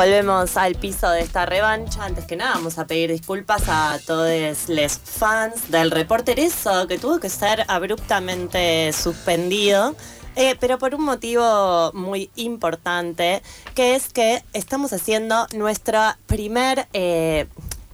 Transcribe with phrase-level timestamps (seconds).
[0.00, 2.06] Volvemos al piso de esta revancha.
[2.06, 7.20] Antes que nada, vamos a pedir disculpas a todos los fans del reporterizo que tuvo
[7.20, 9.94] que ser abruptamente suspendido.
[10.36, 13.42] eh, pero por un motivo muy importante,
[13.74, 17.46] que es que estamos haciendo nuestra primer eh,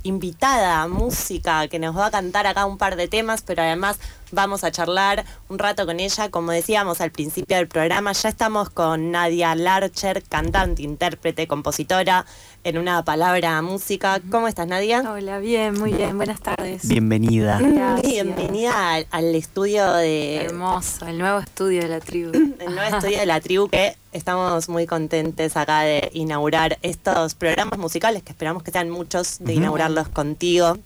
[0.06, 3.98] invitada música que nos va a cantar acá un par de temas, pero además
[4.32, 6.30] vamos a charlar un rato con ella.
[6.30, 12.26] Como decíamos al principio del programa, ya estamos con Nadia Larcher, cantante, intérprete, compositora,
[12.66, 14.20] en una palabra música.
[14.28, 15.08] ¿Cómo estás, Nadia?
[15.08, 16.88] Hola, bien, muy bien, buenas tardes.
[16.88, 17.60] Bienvenida.
[17.60, 18.12] Gracias.
[18.12, 22.32] Bienvenida al, al estudio de Hermoso, el nuevo estudio de la tribu.
[22.58, 27.78] el nuevo estudio de la tribu que estamos muy contentes acá de inaugurar estos programas
[27.78, 30.76] musicales que esperamos que sean muchos de inaugurarlos contigo.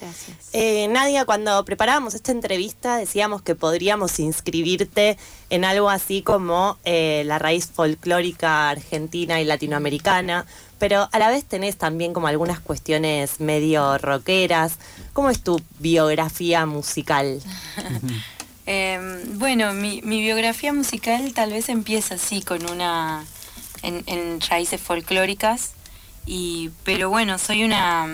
[0.00, 0.36] Gracias.
[0.52, 5.16] Eh, Nadia, cuando preparábamos esta entrevista decíamos que podríamos inscribirte
[5.50, 10.46] en algo así como eh, la raíz folclórica argentina y latinoamericana,
[10.84, 14.74] pero a la vez tenés también como algunas cuestiones medio rockeras.
[15.14, 17.40] ¿Cómo es tu biografía musical?
[18.66, 18.98] Eh,
[19.34, 23.22] bueno, mi, biografía musical tal vez empieza así, con una.
[23.82, 25.72] en, raíces folclóricas,
[26.24, 28.06] y, pero bueno, soy una.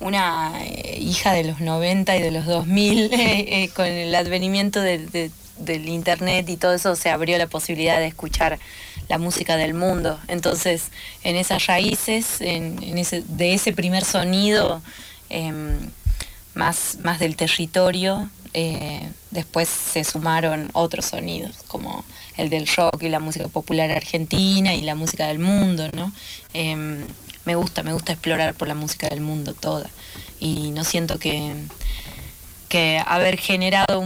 [0.00, 5.06] una eh, hija de los 90 y de los 2000, eh, con el advenimiento de-
[5.06, 8.58] de- del internet y todo eso se abrió la posibilidad de escuchar
[9.08, 10.18] la música del mundo.
[10.28, 10.90] Entonces,
[11.24, 14.82] en esas raíces, de ese primer sonido
[15.30, 15.90] em,
[16.54, 22.04] más, más del territorio, eh, después se sumaron otros sonidos, como
[22.36, 26.12] el del rock y la música popular argentina y la música del mundo, ¿no?
[26.54, 27.04] Em,
[27.44, 29.88] me gusta, me gusta explorar por la música del mundo toda.
[30.40, 31.54] Y no siento que,
[32.68, 34.02] que haber generado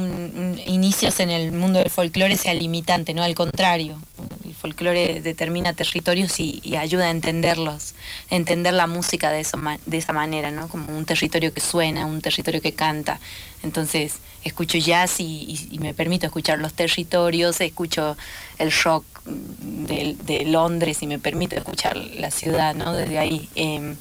[0.67, 3.99] inicios en el mundo del folclore sea limitante, no al contrario.
[4.45, 7.95] El folclore determina territorios y, y ayuda a entenderlos,
[8.31, 10.69] a entender la música de, esa manera, ¿no?
[10.69, 13.19] Como un territorio que suena, un territorio que canta.
[13.63, 18.17] Entonces escucho jazz y, me permito escuchar los territorios, escucho
[18.59, 22.93] el rock de, Londres y me permito escuchar la ciudad, ¿no?
[22.93, 23.49] Desde ahí.
[23.55, 23.97] Em,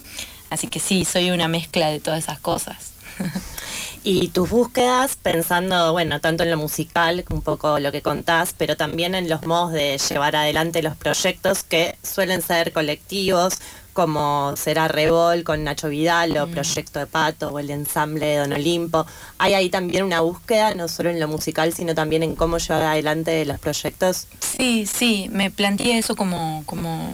[0.50, 2.91] así que sí, soy una mezcla de todas esas cosas.
[4.04, 8.76] Y tus búsquedas, pensando, bueno, tanto en lo musical, un poco lo que contás, pero
[8.76, 13.60] también en los modos de llevar adelante los proyectos que suelen ser colectivos,
[13.94, 18.54] como será Revol con Nacho Vidal o Proyecto de Pato o el ensamble de Don
[18.54, 19.06] Olimpo.
[19.38, 22.82] Hay ahí también una búsqueda, no solo en lo musical, sino también en cómo llevar
[22.84, 24.28] adelante los proyectos.
[24.40, 27.14] Sí, sí, me planteé eso como, como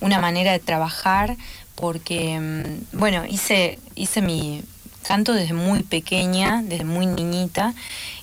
[0.00, 1.36] una manera de trabajar
[1.74, 4.62] porque, mm, bueno, hice, hice mi
[5.06, 7.74] canto desde muy pequeña, desde muy niñita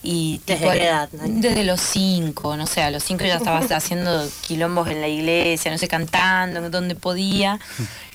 [0.04, 1.10] y ¿Desde tipo, qué edad?
[1.12, 5.72] Desde los cinco, no sé, a los cinco ya estaba haciendo quilombos en la iglesia,
[5.72, 7.60] no sé, cantando donde podía.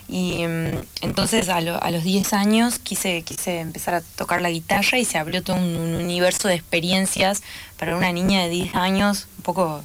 [0.09, 4.51] Y mm, entonces a, lo- a los 10 años quise, quise empezar a tocar la
[4.51, 7.43] guitarra y se abrió todo un, un universo de experiencias
[7.77, 9.85] para una niña de 10 años un poco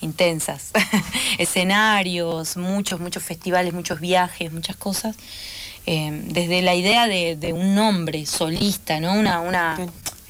[0.00, 0.70] intensas.
[1.38, 5.16] Escenarios, muchos, muchos festivales, muchos viajes, muchas cosas.
[5.86, 9.14] Eh, desde la idea de, de un nombre solista, ¿no?
[9.14, 9.78] Una, una,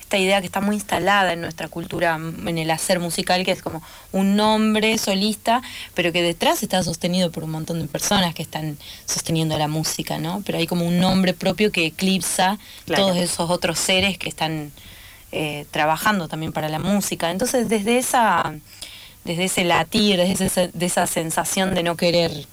[0.00, 3.62] esta idea que está muy instalada en nuestra cultura, en el hacer musical, que es
[3.62, 3.82] como
[4.12, 5.60] un nombre solista,
[5.94, 10.18] pero que detrás está sostenido por un montón de personas que están sosteniendo la música,
[10.18, 10.42] ¿no?
[10.44, 13.04] Pero hay como un nombre propio que eclipsa Claro.
[13.04, 14.72] todos esos otros seres que están
[15.32, 17.30] eh, trabajando también para la música.
[17.30, 18.54] Entonces, desde esa,
[19.24, 22.46] desde ese latir, desde de esa sensación de no querer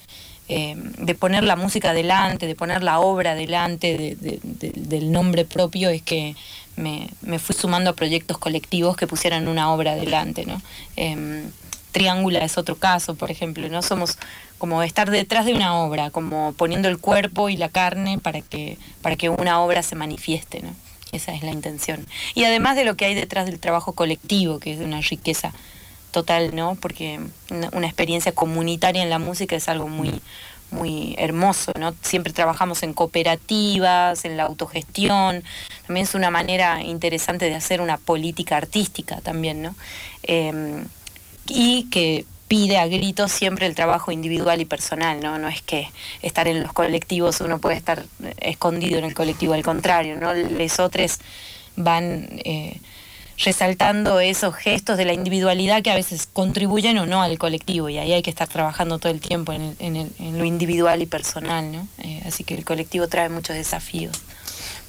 [0.49, 5.11] eh, de poner la música delante, de poner la obra delante de- de- de- del
[5.11, 6.35] nombre propio, es que
[6.75, 10.61] me, me fui sumando a proyectos colectivos que pusieran una obra delante, ¿no?
[10.95, 11.51] Em,
[11.91, 13.81] Triángula es otro caso, por ejemplo, ¿no?
[13.81, 14.17] Somos
[14.59, 18.77] como estar detrás de una obra, como poniendo el cuerpo y la carne para que,
[19.01, 20.75] para que una obra se manifieste, ¿no?
[21.11, 22.05] Esa es la intención.
[22.35, 25.53] Y además de lo que hay detrás del trabajo colectivo, que es una riqueza
[26.11, 26.75] total, ¿no?
[26.75, 27.19] Porque
[27.49, 30.21] una, experiencia comunitaria en la música es algo muy,
[30.71, 31.93] muy hermoso, ¿no?
[32.01, 35.43] Siempre trabajamos en cooperativas, en la autogestión,
[35.85, 39.75] también es una manera interesante de hacer una política artística también, ¿no?
[40.23, 40.83] Eh,
[41.47, 45.37] y que pide a gritos siempre el trabajo individual y personal, ¿no?
[45.37, 45.87] No es que
[46.21, 48.03] estar en los colectivos uno puede estar
[48.39, 50.33] escondido en el colectivo, al contrario, ¿no?
[50.33, 51.19] Les otros
[51.75, 52.81] van eh,
[53.43, 57.97] resaltando esos gestos de la individualidad que a veces contribuyen o no al colectivo y
[57.97, 61.87] ahí hay que estar trabajando todo el tiempo en, lo individual y personal, ¿no?
[61.99, 64.19] Eh, así que el colectivo trae muchos desafíos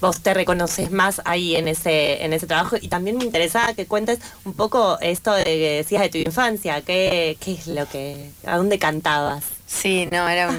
[0.01, 2.77] vos te reconoces más ahí en ese, en ese trabajo.
[2.81, 6.81] Y también me interesaba que cuentes un poco esto de que decías de tu infancia,
[6.81, 9.45] qué, qué es lo que, a dónde cantabas.
[9.67, 10.51] Sí, no, era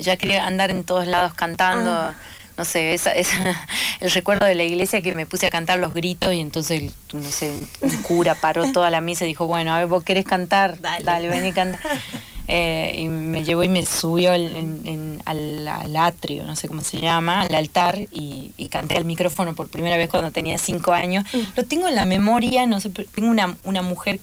[0.00, 1.90] ya quería andar en todos lados cantando.
[1.90, 2.14] Ah.
[2.56, 3.12] No sé, esa,
[4.00, 7.30] el recuerdo de la iglesia que me puse a cantar los gritos y entonces, no
[7.30, 10.80] sé, un cura paró toda la misa y dijo, bueno, a ver, vos querés cantar,
[10.80, 11.78] dale, dale ven y canta.
[12.48, 17.54] Eh, y me llevó y me subió al, atrio, no sé cómo se llama, al
[17.54, 21.24] altar y, canté al micrófono por primera vez cuando tenía cinco años.
[21.32, 21.38] Mm.
[21.56, 24.20] Lo tengo en la memoria, no sé, tengo una, una mujer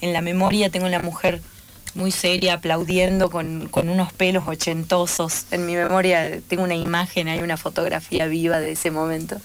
[0.00, 1.42] en la memoria, tengo una mujer
[1.94, 5.46] muy seria aplaudiendo con, unos pelos ochentosos.
[5.50, 9.36] En mi memoria tengo una imagen, hay una fotografía viva de ese momento.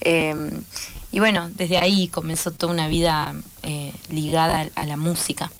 [0.00, 0.34] Eh,
[1.12, 5.50] y bueno, desde ahí comenzó toda una vida eh, ligada a la música.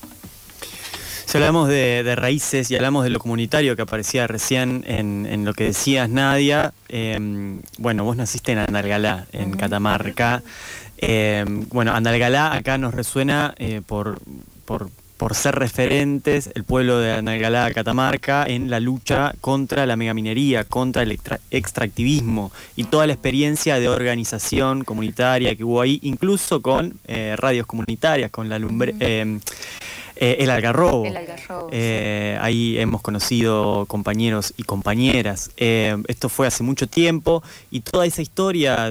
[1.26, 5.64] Si hablamos de, raíces y hablamos de lo comunitario que aparecía recién en, lo que
[5.64, 10.44] decías, Nadia, em, bueno, vos naciste en Andalgalá, en Catamarca.
[10.98, 14.20] Em, bueno, Andalgalá acá nos resuena eh, por,
[14.64, 14.88] por,
[15.34, 21.18] ser referentes el pueblo de Andalgalá, Catamarca, en la lucha contra la megaminería, contra el
[21.50, 27.66] extractivismo y toda la experiencia de organización comunitaria que hubo ahí, incluso con eh, radios
[27.66, 28.94] comunitarias, con la lumbre.
[29.00, 29.40] Eh,
[30.16, 31.04] el Algarrobo.
[31.70, 35.50] Eh, ahí hemos conocido compañeros y compañeras.
[35.56, 38.88] Eh, esto fue hace mucho tiempo y toda esa historia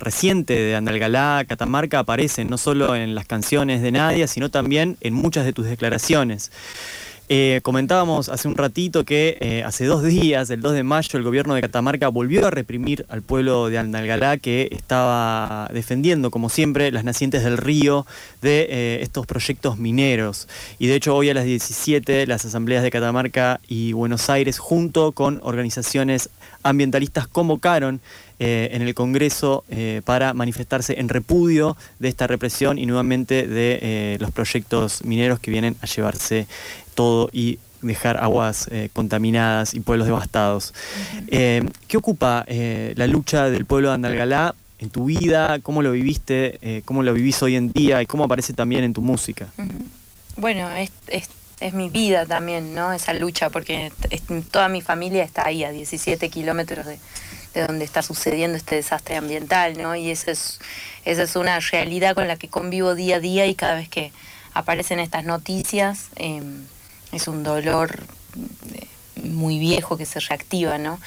[0.00, 5.14] reciente de Andalgalá, Catamarca, aparece no solo en las canciones de Nadia, sino también en
[5.14, 6.50] muchas de tus declaraciones.
[7.30, 11.24] Eh, comentábamos hace un ratito que eh, hace dos días, el 2 de mayo, el
[11.24, 16.92] gobierno de Catamarca volvió a reprimir al pueblo de Andalgalá que estaba defendiendo, como siempre,
[16.92, 18.06] las nacientes del río
[18.42, 20.48] de eh, estos proyectos mineros.
[20.78, 25.12] Y de hecho hoy a las 17 las asambleas de Catamarca y Buenos Aires, junto
[25.12, 26.28] con organizaciones
[26.62, 28.02] ambientalistas, convocaron
[28.38, 29.64] en el Congreso
[30.04, 35.76] para manifestarse en repudio de esta represión y nuevamente de los proyectos mineros que vienen
[35.80, 36.46] a llevarse
[36.94, 40.74] todo y dejar aguas eh, contaminadas y pueblos devastados.
[41.28, 45.58] Eh, ¿Qué ocupa eh, la lucha del pueblo de Andalgalá en tu vida?
[45.62, 46.82] ¿Cómo lo viviste?
[46.84, 48.02] ¿Cómo lo vivís hoy en día?
[48.02, 49.46] ¿Y cómo aparece también en tu música?
[50.36, 50.68] Bueno,
[51.08, 51.28] es,
[51.72, 52.92] mi vida también, ¿no?
[52.92, 53.90] Esa lucha, porque
[54.50, 56.98] toda mi familia está ahí a 17 kilómetros de,
[57.60, 59.94] donde está sucediendo este desastre ambiental, ¿no?
[59.94, 60.60] Y esa es,
[61.04, 64.12] esa es una realidad con la que convivo día a día y cada vez que
[64.52, 66.66] aparecen estas noticias em,
[67.12, 68.04] es un dolor
[68.74, 68.86] eh,
[69.24, 71.00] muy viejo que se reactiva, ¿no?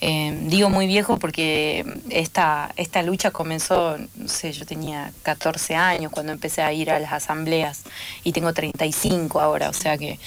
[0.00, 6.12] Eh, digo muy viejo porque esta, esta lucha comenzó, no sé, yo tenía 14 años
[6.12, 7.84] cuando empecé a ir a las asambleas
[8.22, 10.18] y tengo 35 ahora, o sea que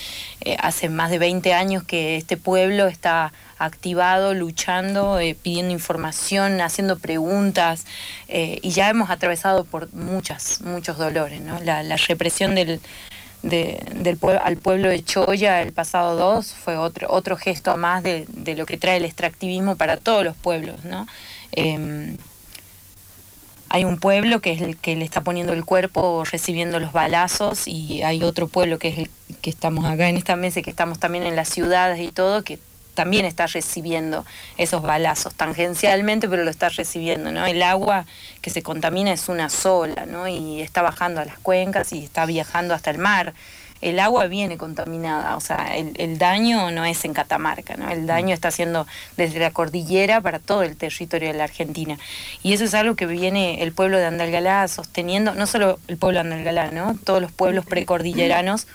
[0.42, 7.00] eh, hace más de 20 años que este pueblo está activado, luchando, pidiendo información, haciendo
[7.00, 7.86] preguntas
[8.28, 11.60] y ya hemos atravesado por muchas, muchos dolores, ¿no?
[11.62, 12.80] la represión del
[13.44, 18.26] de, del al pueblo de Choya el pasado 2 fue otro, otro gesto más de,
[18.58, 20.84] lo que trae el extractivismo para todos los pueblos.
[20.84, 21.08] ¿no?
[21.52, 22.18] Em,
[23.70, 27.68] hay un pueblo que es el que le está poniendo el cuerpo recibiendo los balazos
[27.68, 29.10] y hay otro pueblo que es el
[29.42, 32.60] que estamos acá en esta mesa que estamos también en las ciudades y todo que
[32.98, 34.26] también está recibiendo
[34.58, 37.46] esos balazos tangencialmente, pero lo está recibiendo, ¿no?
[37.46, 38.08] El agua
[38.42, 40.28] que se contamina es una sola, ¿no?
[40.28, 43.36] Y está bajando a las cuencas y está viajando hasta el mar.
[43.82, 47.88] El agua viene contaminada, o sea, el, daño no es en Catamarca, ¿no?
[47.92, 52.00] El daño está siendo desde la cordillera para todo el territorio de la Argentina.
[52.42, 56.24] Y eso es algo que viene el pueblo de Andalgalá sosteniendo, no solo el pueblo
[56.24, 56.98] de Andalgalá, ¿no?
[57.04, 58.66] Todos los pueblos precordilleranos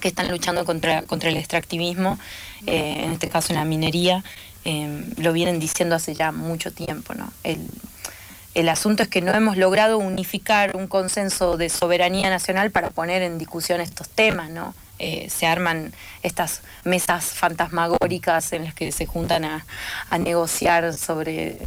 [0.00, 2.18] que están luchando contra, contra el extractivismo,
[2.66, 4.24] eh, en este caso en la minería,
[4.64, 7.14] eh, lo vienen diciendo hace ya mucho tiempo.
[7.14, 7.32] ¿no?
[7.44, 13.22] El, asunto es que no hemos logrado unificar un consenso de soberanía nacional para poner
[13.22, 14.50] en discusión estos temas.
[14.50, 14.74] ¿no?
[14.98, 19.64] Eh, se arman estas mesas fantasmagóricas en las que se juntan a,
[20.10, 21.58] a negociar sobre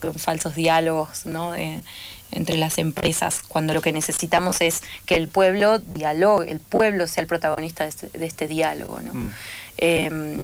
[0.00, 1.24] con falsos diálogos.
[1.24, 1.54] ¿no?
[2.30, 7.22] Entre las empresas, cuando lo que necesitamos es que el pueblo dialogue, el pueblo sea
[7.22, 8.98] el protagonista de este, este diálogo.
[9.00, 9.30] Mm.
[9.76, 10.42] Em,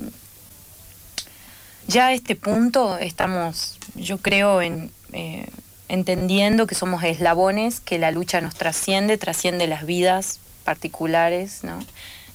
[1.89, 5.49] ya a este punto estamos, yo creo, en, eh,
[5.89, 11.85] entendiendo que somos eslabones, que la lucha nos trasciende, trasciende las vidas particulares, ¿no?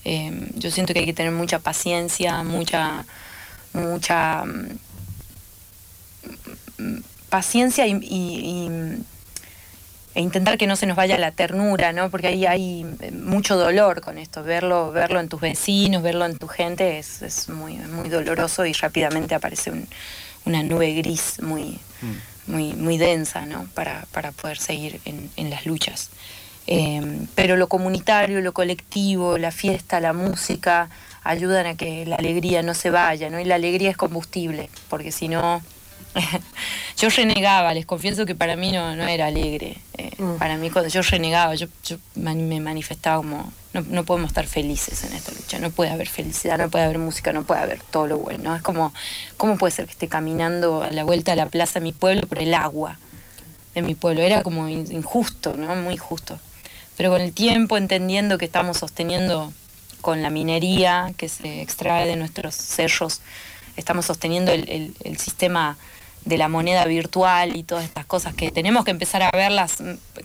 [0.04, 3.06] Eh, yo siento que hay que tener mucha paciencia, mucha,
[3.74, 4.44] mucha
[6.78, 6.98] mm,
[7.30, 8.70] paciencia y,
[10.16, 12.10] e intentar que no se nos vaya la ternura, ¿no?
[12.10, 14.44] Porque ahí hay mucho dolor con esto.
[14.44, 19.36] Verlo, verlo en tus vecinos, verlo en tu gente es, muy, muy doloroso y rápidamente
[19.36, 19.74] aparece
[20.46, 22.52] una nube gris muy, mm.
[22.52, 23.68] muy, muy densa, ¿no?
[23.74, 26.10] Para, para poder seguir en, en las luchas.
[26.68, 30.90] Eh, pero lo comunitario, lo colectivo, la fiesta, la música,
[31.24, 33.40] ayudan a que la alegría no se vaya, ¿no?
[33.40, 35.62] Y la alegría es combustible, porque si no...
[36.98, 39.78] yo renegaba, les confieso que para mí no, no era alegre.
[39.98, 40.38] Eh, mm.
[40.38, 41.68] Para mí cuando yo renegaba, yo,
[42.16, 46.58] me manifestaba como, no, no, podemos estar felices en esta lucha, no puede haber felicidad,
[46.58, 48.56] no puede haber música, no puede haber todo lo bueno.
[48.56, 48.94] Es como,
[49.38, 52.28] ¿cómo puede ser que esté caminando a la vuelta de la plaza de mi pueblo
[52.28, 52.98] por el agua
[53.74, 54.22] de mi pueblo?
[54.22, 55.76] Era como injusto, ¿no?
[55.76, 56.40] Muy injusto
[56.98, 59.52] pero con el tiempo entendiendo que estamos sosteniendo
[60.02, 63.22] con la minería que se extrae de nuestros cerros,
[63.76, 65.78] estamos sosteniendo el, sistema
[66.26, 69.78] de la moneda virtual y todas estas cosas que tenemos que empezar a verlas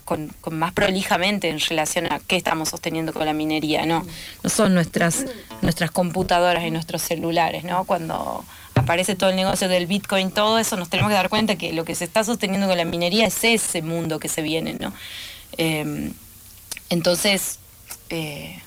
[0.04, 4.06] con, más prolijamente en relación a qué estamos sosteniendo con la minería, ¿no?
[4.42, 5.26] No son nuestras,
[5.60, 7.84] nuestras computadoras y nuestros celulares, ¿no?
[7.84, 11.74] Cuando aparece todo el negocio del Bitcoin, todo eso, nos tenemos que dar cuenta que
[11.74, 14.94] lo que se está sosteniendo con la minería es ese mundo que se viene, ¿no?
[15.58, 16.14] Em,
[16.88, 17.58] entonces,
[18.08, 18.58] eh,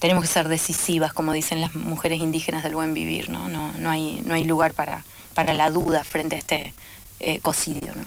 [0.00, 3.48] tenemos que ser decisivas, como dicen las mujeres indígenas del buen vivir, ¿no?
[3.48, 6.74] No, no, hay, no hay lugar para, para la duda frente a este
[7.20, 8.04] eh, cocidio, ¿no?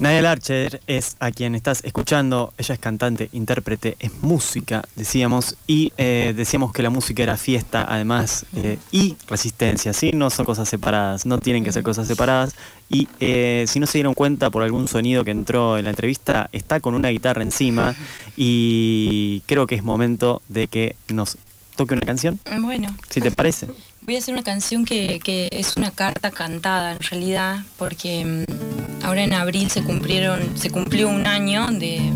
[0.00, 2.52] Nadia Larcher es a quien estás escuchando.
[2.56, 7.84] Ella es cantante, intérprete, es música, decíamos, y eh, decíamos que la música era fiesta,
[7.88, 10.12] además, eh, y resistencia, ¿sí?
[10.12, 12.54] No son cosas separadas, no tienen que ser cosas separadas.
[12.88, 16.48] Y eh, si no se dieron cuenta por algún sonido que entró en la entrevista,
[16.52, 17.96] está con una guitarra encima
[18.36, 21.38] y creo que es momento de que nos
[21.74, 22.38] toque una canción.
[22.60, 22.94] Bueno.
[23.10, 23.66] Si te parece.
[24.08, 29.22] Voy a hacer una canción que, es una carta cantada en realidad, porque mm, ahora
[29.22, 32.10] en abril se cumplieron, se cumplió un año de,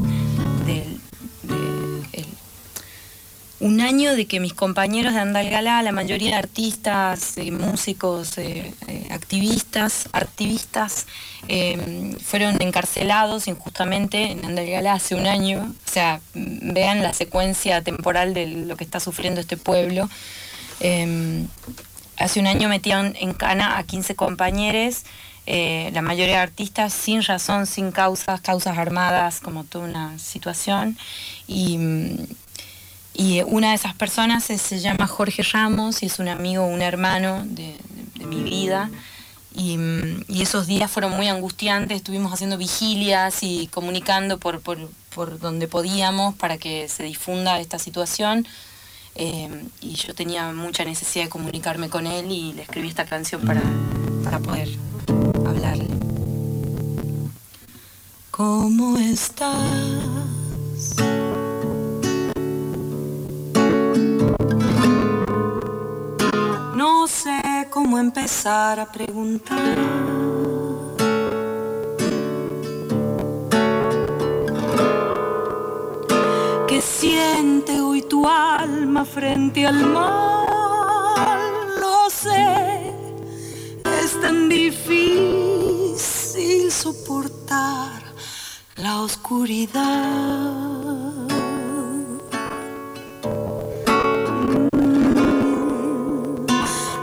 [3.60, 8.72] un año de que mis compañeros de Andalgalá, la mayoría de artistas, eh, músicos, eh,
[8.88, 11.06] eh, activistas, activistas,
[12.24, 15.74] fueron encarcelados injustamente en Andalgalá hace un año.
[15.86, 20.08] O sea, vean la secuencia temporal de lo que está sufriendo este pueblo.
[20.84, 21.46] Em,
[22.18, 25.04] hace un año metían en cana a 15 compañeros,
[25.46, 30.98] eh, la mayoría de artistas sin razón, sin causas, causas armadas, como toda una situación.
[31.46, 31.78] Y,
[33.46, 37.76] una de esas personas se llama Jorge Ramos y es un amigo, un hermano de,
[38.26, 38.90] mi vida.
[39.54, 39.78] Y,
[40.40, 46.58] esos días fueron muy angustiantes, estuvimos haciendo vigilias y comunicando por, por donde podíamos para
[46.58, 48.48] que se difunda esta situación.
[49.14, 53.42] Eh, y yo tenía mucha necesidad de comunicarme con él y le escribí esta canción
[53.42, 53.62] para,
[54.24, 54.68] para poder
[55.46, 55.88] hablarle.
[58.30, 59.58] ¿Cómo estás?
[66.74, 70.11] No sé cómo empezar a preguntar.
[76.82, 80.46] Siente hoy tu alma frente al mar.
[81.80, 82.92] Lo sé,
[84.02, 85.92] es tan difícil
[86.70, 88.02] soportar
[88.76, 89.82] la oscuridad.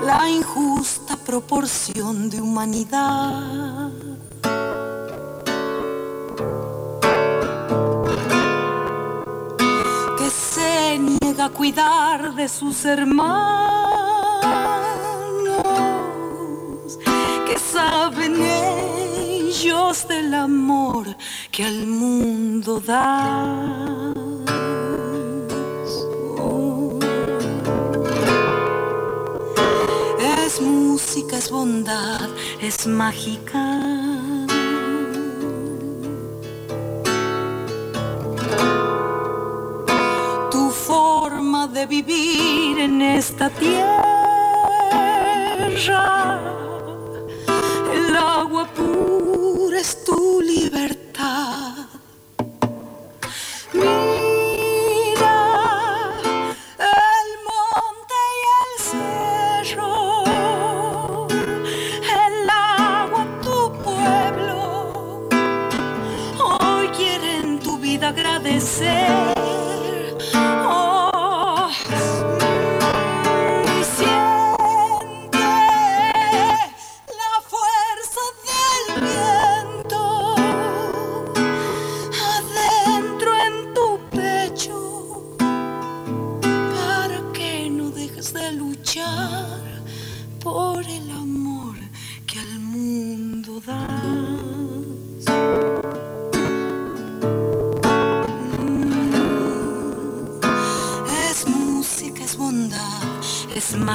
[0.04, 3.89] La injusta proporción de humanidad
[11.40, 13.40] a cuidar de sus hermanos,
[17.48, 21.16] que saben ellos del amor
[21.50, 24.14] que al mundo da.
[30.46, 32.28] Es música, es bondad,
[32.60, 33.79] es mágica.
[41.80, 44.09] De vivir en esta tierra.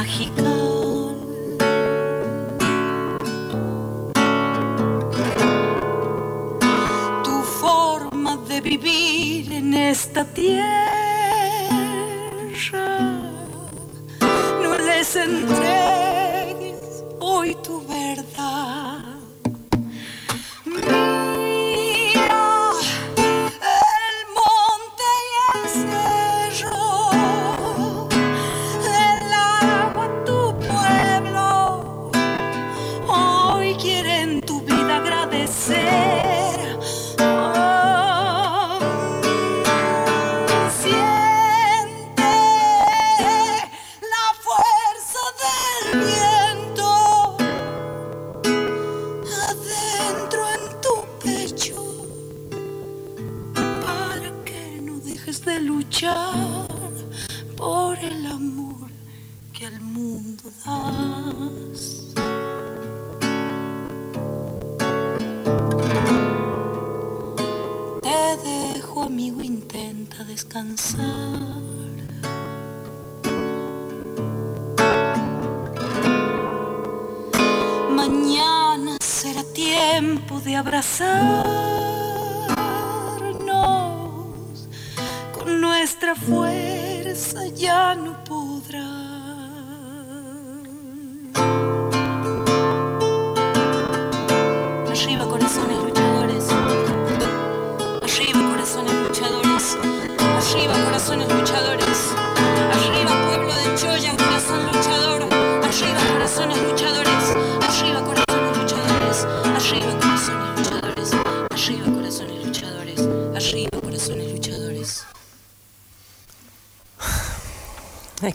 [0.04, 0.53] Mágica.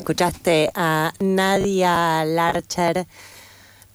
[0.10, 3.06] Escuchaste a Nadia Larcher.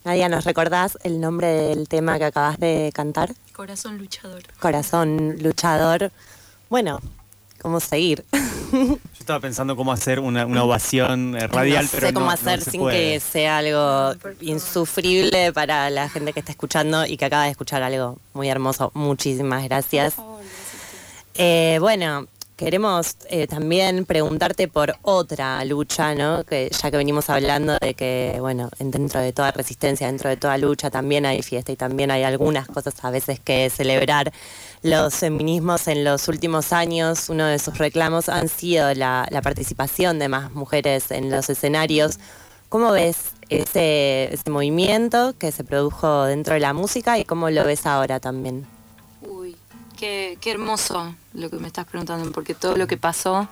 [0.05, 3.35] Nadia, ¿nos recordás el nombre del tema que acabas de cantar?
[3.53, 4.45] Corazón luchador.
[4.61, 6.13] Corazón luchador.
[6.71, 7.01] Bueno,
[7.61, 8.25] ¿cómo seguir?
[8.73, 12.31] Yo estaba pensando cómo hacer una, una ovación eh, radial, no pero sé cómo no-
[12.31, 13.15] no hacer se sin puede.
[13.15, 17.83] que sea algo insufrible para la gente que está escuchando y que acaba de escuchar
[17.83, 18.93] algo muy hermoso.
[18.95, 20.15] Muchísimas gracias.
[21.37, 26.45] Eh, bueno, queremos eh, también preguntarte por otra lucha, ¿no?
[26.45, 30.37] Que ya que venimos hablando de que, bueno, en- dentro de toda resistencia, dentro de
[30.37, 34.33] toda lucha también hay fiesta y también hay algunas cosas a veces que celebrar.
[34.83, 40.29] Los feminismos en los últimos años, uno de sus reclamos han sido la, participación de
[40.29, 42.19] más mujeres en los escenarios.
[42.69, 43.17] ¿Cómo ves
[43.49, 48.67] ese, movimiento que se produjo dentro de la música y cómo lo ves ahora también?
[49.23, 49.57] Uy,
[49.97, 53.49] qué hermoso lo que me estás preguntando, porque todo lo que pasó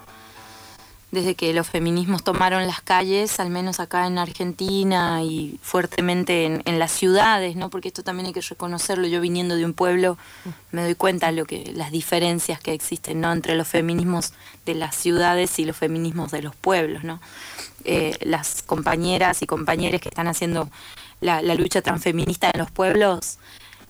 [1.13, 6.79] desde que los feminismos tomaron las calles, al menos acá en Argentina y fuertemente en,
[6.79, 7.69] las ciudades, ¿no?
[7.69, 9.07] Porque esto también hay que reconocerlo.
[9.07, 10.17] Yo viniendo de un pueblo
[10.71, 13.31] me doy cuenta lo que las diferencias que existen, ¿no?
[13.31, 14.33] Entre los feminismos
[14.65, 17.21] de las ciudades y los feminismos de los pueblos, ¿no?
[17.85, 20.71] Eh, las compañeras y compañeros que están haciendo
[21.21, 23.39] la, la lucha transfeminista en los pueblos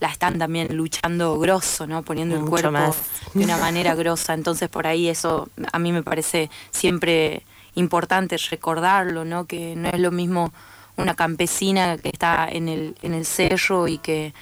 [0.03, 2.03] la están también luchando grosso, ¿no?
[2.03, 2.97] Poniendo el cuerpo más.
[3.35, 4.35] de una manera grosa.
[4.35, 7.43] Entonces por ahí eso a mí me parece siempre
[7.77, 9.47] importante recordarlo, ¿no?
[9.47, 10.53] Que no es lo mismo
[10.97, 14.35] una campesina que está en el, en el cerro y que,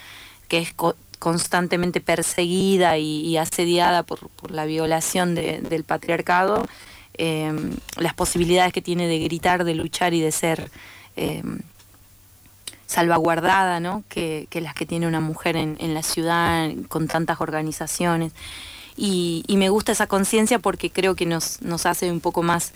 [0.49, 6.67] que es co- constantemente perseguida y, y asediada por, por la violación de- del patriarcado,
[7.19, 7.53] eh,
[7.99, 10.71] las posibilidades que tiene de gritar, de luchar y de ser
[11.17, 11.43] eh,
[12.91, 14.03] salvaguardada, ¿no?
[14.09, 18.33] Que, las que tiene una mujer en, en la ciudad, con tantas organizaciones.
[18.97, 22.73] Y, y me gusta esa conciencia porque creo que nos, hace un poco más,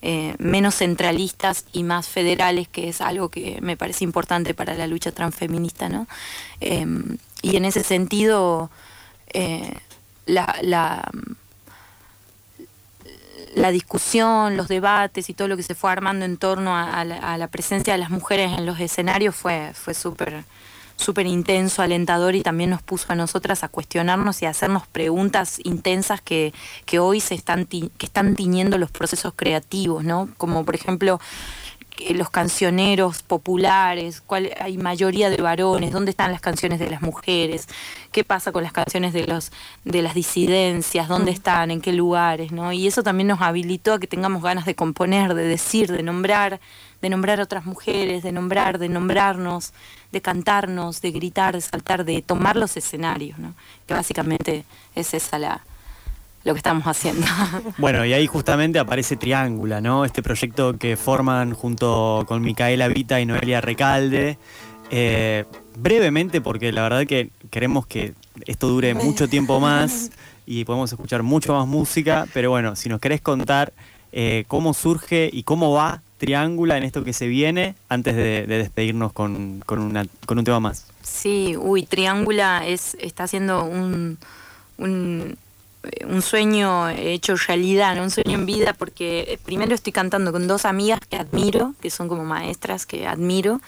[0.00, 4.86] eh, menos centralistas y más federales, que es algo que me parece importante para la
[4.86, 6.06] lucha transfeminista, ¿no?
[6.62, 6.86] Eh,
[7.42, 8.70] y en ese sentido,
[9.34, 9.74] eh,
[10.24, 11.10] la, la,
[13.54, 17.48] la discusión, los debates y todo lo que se fue armando en torno a, la
[17.48, 20.44] presencia de las mujeres en los escenarios fue, fue súper
[20.96, 25.60] súper intenso, alentador y también nos puso a nosotras a cuestionarnos y a hacernos preguntas
[25.62, 26.52] intensas que,
[26.86, 30.28] que hoy se están ti- que están tiñendo los procesos creativos, ¿no?
[30.38, 31.20] Como por ejemplo
[32.10, 37.68] los cancioneros populares, cuál hay mayoría de varones, dónde están las canciones de las mujeres,
[38.12, 39.52] qué pasa con las canciones de los
[39.84, 42.72] de las disidencias, dónde están, en qué lugares, ¿no?
[42.72, 46.60] Y eso también nos habilitó a que tengamos ganas de componer, de decir, de nombrar,
[47.00, 49.72] de nombrar a otras mujeres, de nombrar, de nombrarnos,
[50.12, 53.54] de cantarnos, de gritar, de saltar, de tomar los escenarios, ¿no?
[53.86, 55.62] Que básicamente es esa la
[56.48, 57.26] lo que estamos haciendo.
[57.76, 60.04] Bueno, y ahí justamente aparece Triángula, ¿no?
[60.04, 64.38] Este proyecto que forman junto con Micaela Vita y Noelia Recalde.
[64.90, 65.44] Eh,
[65.76, 68.14] brevemente, porque la verdad que queremos que
[68.46, 70.10] esto dure mucho tiempo más
[70.46, 73.74] y podemos escuchar mucho más música, pero bueno, si nos querés contar
[74.12, 79.12] eh, cómo surge y cómo va Triángula en esto que se viene, antes de, despedirnos
[79.12, 80.86] con, con, una, con un tema más.
[81.02, 84.18] Sí, uy, Triángula es, está haciendo un,
[84.78, 85.36] un
[86.06, 90.64] un sueño hecho realidad, un sueño en vida, porque eh, primero estoy cantando con dos
[90.64, 93.60] amigas que admiro, que son como maestras que admiro.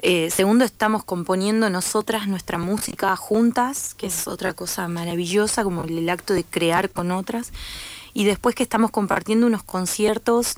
[0.00, 6.08] Eh, segundo, estamos componiendo nosotras nuestra música juntas, que es otra cosa maravillosa, como el
[6.08, 7.52] acto de crear con otras.
[8.14, 10.56] Y después que estamos compartiendo unos conciertos,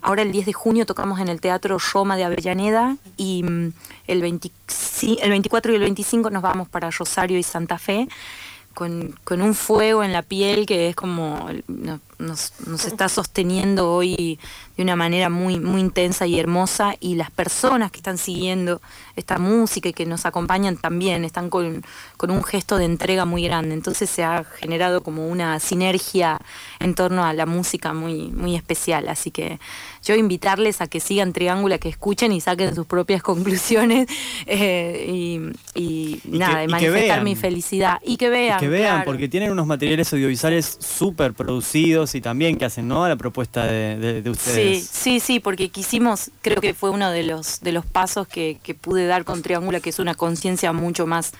[0.00, 3.72] ahora el 10 de junio tocamos en el Teatro Roma de Avellaneda y mm,
[4.06, 8.08] el, el 24 y el 25 nos vamos para Rosario y Santa Fe
[8.78, 11.48] con, un fuego en la piel que es como
[12.18, 14.38] nos, nos, está sosteniendo hoy
[14.76, 18.80] de una manera muy, muy intensa y hermosa y las personas que están siguiendo
[19.16, 21.84] esta música y que nos acompañan también están con,
[22.16, 23.74] con un gesto de entrega muy grande.
[23.74, 26.40] Entonces se ha generado como una sinergia
[26.80, 29.08] en torno a la música muy, muy especial.
[29.08, 29.58] Así que
[30.04, 34.08] yo invitarles a que sigan Triángulo, que escuchen y saquen sus propias conclusiones
[34.46, 37.98] eh, y, nada, de manifestar mi felicidad.
[38.04, 38.60] Y que vean.
[38.60, 43.08] que vean, porque tienen unos materiales audiovisuales súper producidos y también que hacen ¿no?
[43.08, 44.86] la propuesta de, ustedes.
[44.86, 48.58] Sí, sí, sí, porque quisimos, creo que fue uno de los, de los pasos que,
[48.80, 51.32] pude dar con Triángulo, que es una conciencia mucho más...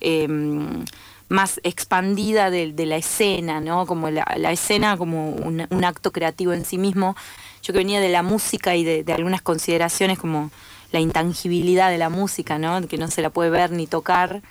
[0.00, 0.84] Em,
[1.28, 3.86] más expandida de, la escena, ¿no?
[3.86, 7.16] Como la, escena como un, acto creativo en sí mismo.
[7.62, 10.50] Yo que venía de la música y de, algunas consideraciones como
[10.92, 12.86] la intangibilidad de la música, ¿no?
[12.86, 14.42] Que no se la puede ver ni tocar,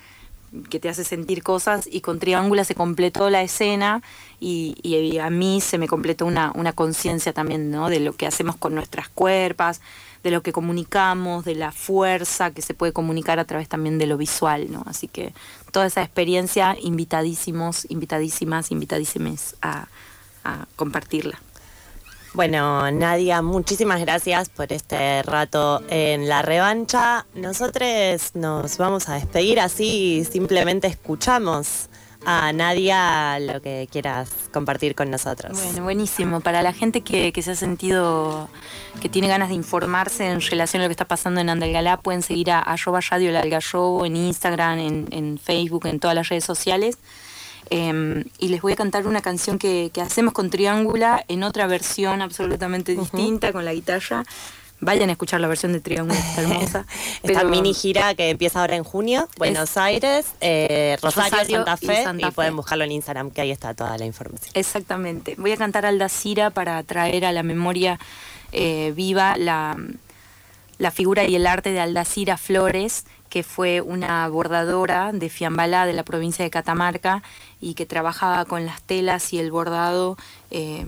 [0.70, 4.02] que te hace sentir cosas, y con Triángula se completó la escena
[4.39, 7.89] y, a mí se me completó una, una conciencia también, ¿no?
[7.89, 9.82] De lo que hacemos con nuestras cuerpas,
[10.24, 14.08] de lo que comunicamos, de la fuerza que se puede comunicar a través también de
[14.08, 14.84] lo visual, ¿no?
[14.86, 15.34] Así que
[15.72, 19.88] toda esa experiencia, invitadísimos, invitadísimas, invitadísimes a,
[20.44, 21.39] a compartirla.
[22.34, 27.28] Bueno, Nadia, muchísimas gracias por este rato en la revancha.
[27.36, 31.89] Nosotros nos vamos a despedir así, simplemente escuchamos
[32.26, 35.52] a Nadia lo que quieras compartir con nosotros.
[35.62, 36.41] Bueno, buenísimo.
[36.41, 38.50] Para la gente que, se ha sentido,
[39.02, 42.22] que tiene ganas de informarse en relación a lo que está pasando en Andalgalá, pueden
[42.22, 46.98] seguir a arroba radio en Instagram, en, Facebook, en todas las redes sociales.
[47.76, 52.22] Em, y les voy a cantar una canción que, hacemos con Triángula en otra versión
[52.22, 54.24] absolutamente distinta, con la guitarra
[54.80, 56.86] Vayan a escuchar la versión de Triángulo, está hermosa.
[57.24, 62.32] Esta mini gira que empieza ahora en junio, Buenos Aires, eh, Rosario, Santa, Fe, y,
[62.32, 64.52] pueden buscarlo en Instagram, que ahí está toda la información.
[64.54, 65.36] Exactamente.
[65.40, 67.98] Voy a cantar Aldacira para traer a la memoria
[68.52, 69.78] eh, viva la,
[70.78, 75.94] la figura y el arte de Aldacira Flores, que fue una bordadora de Fiambalá de
[75.94, 77.24] la provincia de Catamarca
[77.63, 80.17] y que trabajaba con las telas y el bordado
[80.52, 80.86] eh,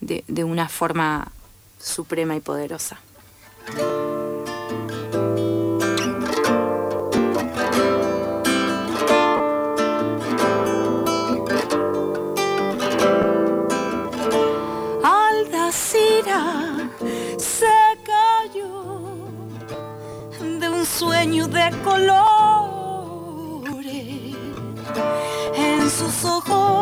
[0.00, 1.32] de una forma
[1.78, 2.98] suprema y poderosa.
[21.02, 22.31] Sueño de colores
[26.48, 26.81] ojos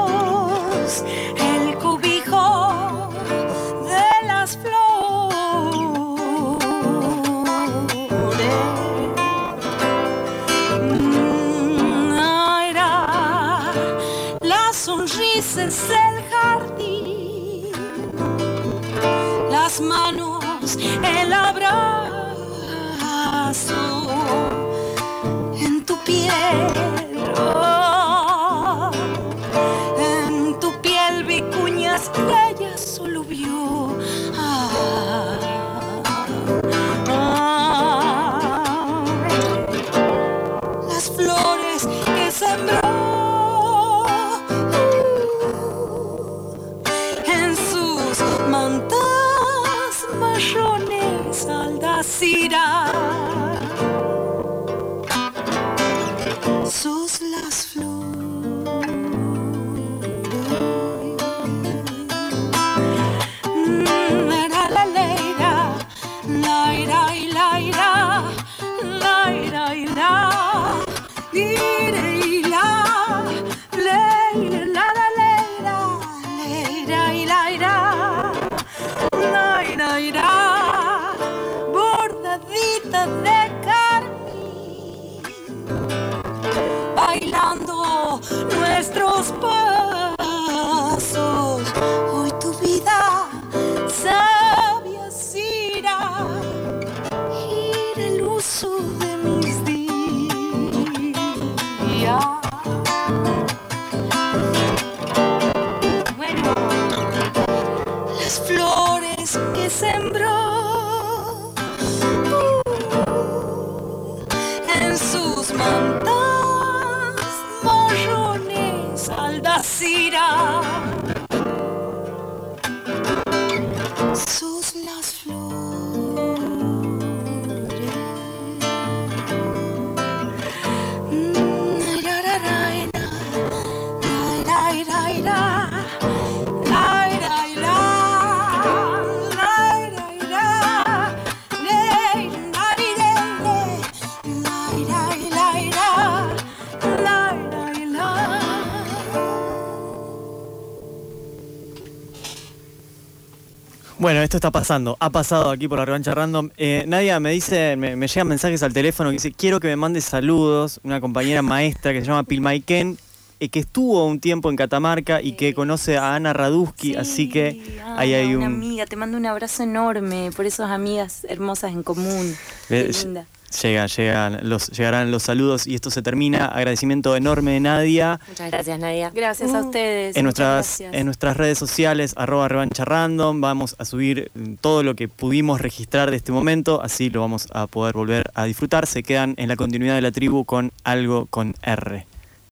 [154.01, 156.49] Bueno, esto está pasando, ha pasado aquí por la revancha random.
[156.57, 159.77] Eh, Nadia me dice, me, me llegan mensajes al teléfono que dice, quiero que me
[159.77, 162.97] mande saludos, una compañera maestra que se llama Pilmaiken,
[163.41, 167.61] eh, que estuvo un tiempo en Catamarca y que conoce a Ana Raduski, así que
[167.99, 168.55] ahí hay una un...
[168.55, 172.35] amiga, te mando un abrazo enorme por esas amigas hermosas en común.
[172.69, 173.27] Qué Eh, linda.
[173.63, 176.47] Llega, llegan los, llegarán los saludos y esto se termina.
[176.47, 178.21] Agradecimiento enorme de Nadia.
[178.29, 179.11] Muchas gracias, Nadia.
[179.15, 180.17] Gracias a ustedes.
[180.17, 180.95] En nuestras, gracias.
[180.95, 185.61] en nuestras redes sociales, arroba revancha random, vamos a subir mm, todo lo que pudimos
[185.61, 188.87] registrar de este momento, así lo vamos a poder volver a disfrutar.
[188.87, 192.07] Se quedan en la continuidad de la tribu con algo con R.